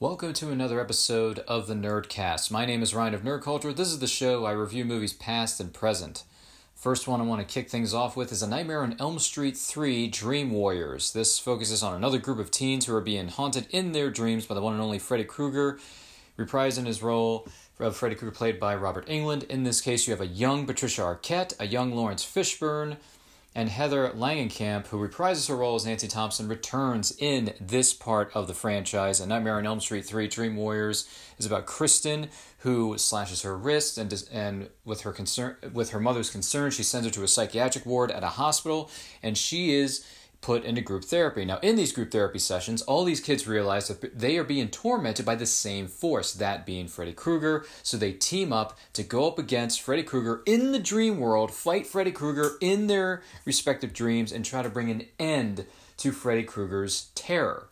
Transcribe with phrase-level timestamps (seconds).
[0.00, 2.52] Welcome to another episode of the Nerdcast.
[2.52, 3.72] My name is Ryan of Nerd Culture.
[3.72, 6.22] This is the show I review movies past and present.
[6.76, 9.56] First one I want to kick things off with is A Nightmare on Elm Street
[9.56, 11.12] 3 Dream Warriors.
[11.12, 14.54] This focuses on another group of teens who are being haunted in their dreams by
[14.54, 15.80] the one and only Freddy Krueger,
[16.38, 17.48] reprising his role
[17.80, 19.48] of Freddy Krueger played by Robert Englund.
[19.48, 22.98] In this case, you have a young Patricia Arquette, a young Laurence Fishburne,
[23.58, 28.46] and Heather Langenkamp, who reprises her role as Nancy Thompson, returns in this part of
[28.46, 29.18] the franchise.
[29.18, 31.08] And Nightmare on Elm Street 3 Dream Warriors
[31.38, 36.30] is about Kristen, who slashes her wrist, and, and with her concern, with her mother's
[36.30, 38.92] concern, she sends her to a psychiatric ward at a hospital,
[39.24, 40.06] and she is
[40.40, 41.44] put into group therapy.
[41.44, 45.26] Now, in these group therapy sessions, all these kids realize that they are being tormented
[45.26, 47.66] by the same force, that being Freddy Krueger.
[47.82, 51.86] So they team up to go up against Freddy Krueger in the dream world, fight
[51.86, 55.66] Freddy Krueger in their respective dreams, and try to bring an end
[55.98, 57.68] to Freddy Krueger's terror.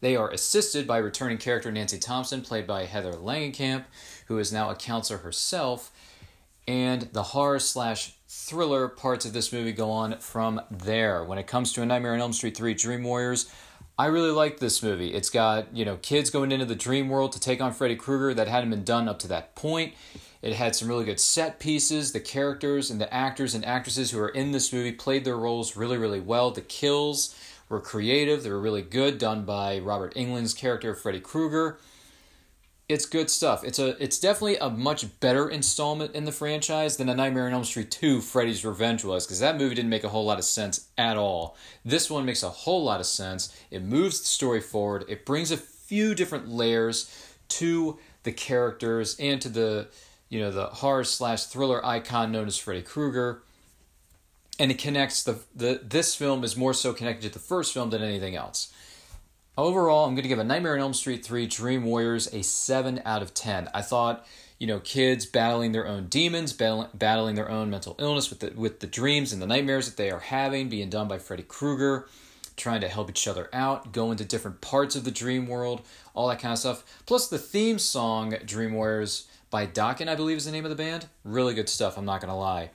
[0.00, 3.84] They are assisted by returning character Nancy Thompson, played by Heather Langenkamp,
[4.26, 5.90] who is now a counselor herself,
[6.68, 11.24] and the horror slash thriller parts of this movie go on from there.
[11.24, 13.50] When it comes to A Nightmare on Elm Street 3 Dream Warriors,
[13.98, 15.14] I really like this movie.
[15.14, 18.34] It's got, you know, kids going into the dream world to take on Freddy Krueger
[18.34, 19.94] that hadn't been done up to that point.
[20.42, 22.12] It had some really good set pieces.
[22.12, 25.74] The characters and the actors and actresses who are in this movie played their roles
[25.74, 26.50] really, really well.
[26.50, 27.34] The kills
[27.70, 31.78] were creative, they were really good, done by Robert Englund's character, Freddy Krueger
[32.88, 33.64] it's good stuff.
[33.64, 37.52] It's a it's definitely a much better installment in the franchise than A Nightmare on
[37.52, 40.44] Elm Street 2 Freddy's Revenge was because that movie didn't make a whole lot of
[40.44, 41.56] sense at all.
[41.84, 43.54] This one makes a whole lot of sense.
[43.70, 45.04] It moves the story forward.
[45.06, 49.88] It brings a few different layers to the characters and to the
[50.30, 53.42] you know the horror slash thriller icon known as Freddy Krueger.
[54.60, 57.90] And it connects the, the this film is more so connected to the first film
[57.90, 58.72] than anything else.
[59.58, 63.02] Overall, I'm going to give A Nightmare on Elm Street 3 Dream Warriors a 7
[63.04, 63.68] out of 10.
[63.74, 64.24] I thought,
[64.60, 68.78] you know, kids battling their own demons, battling their own mental illness with the, with
[68.78, 72.06] the dreams and the nightmares that they are having, being done by Freddy Krueger,
[72.56, 75.82] trying to help each other out, go into different parts of the dream world,
[76.14, 77.02] all that kind of stuff.
[77.04, 80.76] Plus the theme song, Dream Warriors, by Dokken, I believe is the name of the
[80.76, 81.06] band.
[81.24, 82.70] Really good stuff, I'm not going to lie.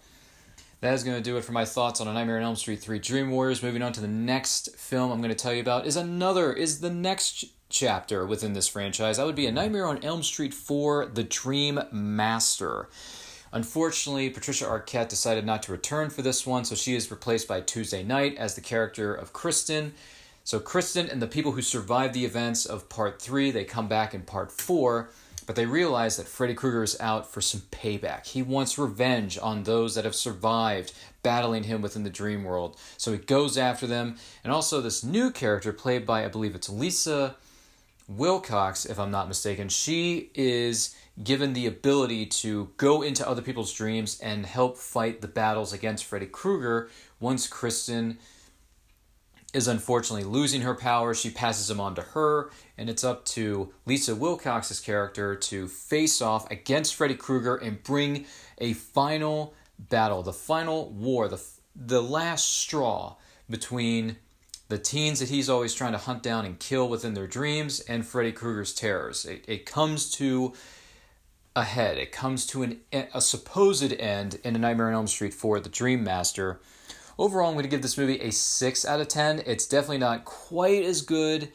[0.83, 2.81] That is going to do it for my thoughts on A Nightmare on Elm Street
[2.81, 3.63] 3 Dream Warriors.
[3.63, 6.81] Moving on to the next film I'm going to tell you about is another, is
[6.81, 9.15] the next chapter within this franchise.
[9.15, 12.89] That would be A Nightmare on Elm Street 4 The Dream Master.
[13.53, 17.61] Unfortunately, Patricia Arquette decided not to return for this one, so she is replaced by
[17.61, 19.93] Tuesday Knight as the character of Kristen.
[20.43, 24.13] So Kristen and the people who survived the events of part 3, they come back
[24.13, 25.09] in part 4
[25.45, 28.27] but they realize that Freddy Krueger is out for some payback.
[28.27, 32.77] He wants revenge on those that have survived battling him within the dream world.
[32.97, 34.17] So he goes after them.
[34.43, 37.35] And also, this new character, played by, I believe it's Lisa
[38.07, 43.71] Wilcox, if I'm not mistaken, she is given the ability to go into other people's
[43.71, 46.89] dreams and help fight the battles against Freddy Krueger
[47.19, 48.17] once Kristen
[49.53, 51.13] is unfortunately losing her power.
[51.13, 56.21] She passes them on to her, and it's up to Lisa Wilcox's character to face
[56.21, 58.25] off against Freddy Krueger and bring
[58.57, 61.41] a final battle, the final war, the
[61.75, 63.15] the last straw
[63.49, 64.17] between
[64.69, 68.05] the teens that he's always trying to hunt down and kill within their dreams and
[68.05, 69.25] Freddy Krueger's terrors.
[69.25, 70.53] It, it comes to
[71.55, 71.97] a head.
[71.97, 75.69] It comes to an a supposed end in A Nightmare on Elm Street for the
[75.69, 76.59] Dream Master
[77.17, 79.43] Overall, I'm going to give this movie a 6 out of 10.
[79.45, 81.49] It's definitely not quite as good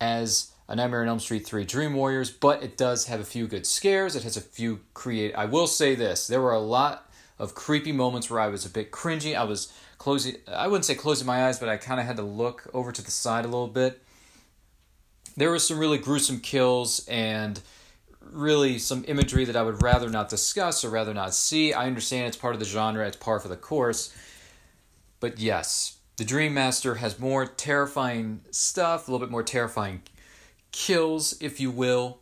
[0.00, 3.46] as A Nightmare on Elm Street 3 Dream Warriors, but it does have a few
[3.46, 4.16] good scares.
[4.16, 5.32] It has a few create.
[5.36, 7.08] I will say this there were a lot
[7.38, 9.36] of creepy moments where I was a bit cringy.
[9.36, 12.22] I was closing, I wouldn't say closing my eyes, but I kind of had to
[12.22, 14.02] look over to the side a little bit.
[15.36, 17.60] There were some really gruesome kills and
[18.20, 21.72] really some imagery that I would rather not discuss or rather not see.
[21.72, 24.12] I understand it's part of the genre, it's par for the course
[25.20, 30.02] but yes, the Dream Master has more terrifying stuff, a little bit more terrifying
[30.72, 32.18] kills, if you will,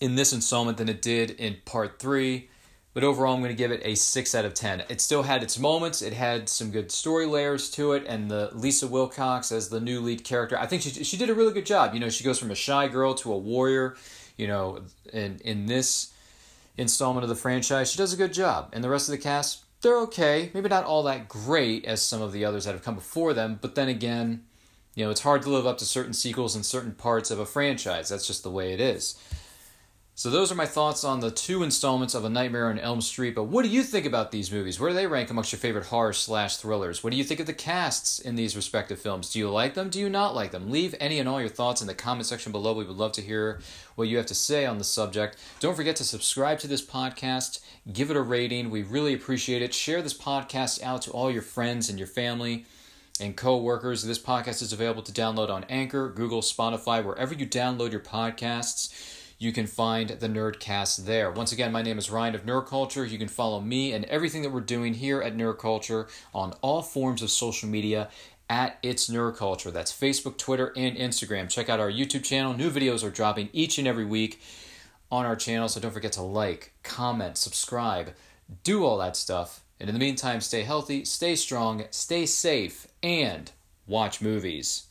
[0.00, 2.48] in this installment than it did in part three.
[2.94, 4.84] But overall, I'm going to give it a 6 out of 10.
[4.88, 6.00] It still had its moments.
[6.00, 8.04] It had some good story layers to it.
[8.06, 11.34] And the Lisa Wilcox as the new lead character, I think she, she did a
[11.34, 11.92] really good job.
[11.92, 13.96] You know, she goes from a shy girl to a warrior.
[14.36, 16.12] You know, in, in this
[16.76, 18.70] installment of the franchise, she does a good job.
[18.72, 20.50] And the rest of the cast, they're okay.
[20.52, 23.58] Maybe not all that great as some of the others that have come before them,
[23.60, 24.42] but then again,
[24.96, 27.46] you know, it's hard to live up to certain sequels and certain parts of a
[27.46, 28.08] franchise.
[28.08, 29.16] That's just the way it is.
[30.16, 33.34] So those are my thoughts on the two installments of A Nightmare on Elm Street.
[33.34, 34.78] But what do you think about these movies?
[34.78, 37.02] Where do they rank amongst your favorite horror slash thrillers?
[37.02, 39.32] What do you think of the casts in these respective films?
[39.32, 39.90] Do you like them?
[39.90, 40.70] Do you not like them?
[40.70, 42.74] Leave any and all your thoughts in the comment section below.
[42.74, 43.60] We would love to hear
[43.96, 45.36] what you have to say on the subject.
[45.58, 47.58] Don't forget to subscribe to this podcast,
[47.92, 48.70] give it a rating.
[48.70, 49.74] We really appreciate it.
[49.74, 52.66] Share this podcast out to all your friends and your family
[53.18, 54.04] and co-workers.
[54.04, 59.22] This podcast is available to download on Anchor, Google, Spotify, wherever you download your podcasts
[59.44, 61.30] you can find the Nerdcast there.
[61.30, 63.04] Once again, my name is Ryan of Nerd Culture.
[63.04, 66.80] You can follow me and everything that we're doing here at Nerd Culture on all
[66.80, 68.08] forms of social media
[68.48, 69.70] at It's Nerd Culture.
[69.70, 71.50] That's Facebook, Twitter, and Instagram.
[71.50, 72.54] Check out our YouTube channel.
[72.54, 74.40] New videos are dropping each and every week
[75.12, 78.14] on our channel, so don't forget to like, comment, subscribe,
[78.62, 79.62] do all that stuff.
[79.78, 83.52] And in the meantime, stay healthy, stay strong, stay safe, and
[83.86, 84.84] watch movies.